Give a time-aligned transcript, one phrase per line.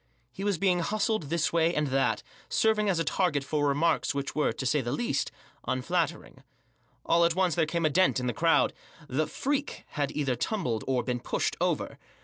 [0.31, 4.33] He was being hustled this way and that; serving as a target for remarks which
[4.33, 5.31] were, to say the least>
[5.67, 6.41] unflattering.
[7.05, 8.73] All at once there came a dent in the crowd*
[9.07, 11.99] The 'Freak" had either tumbled, or been pushed, over.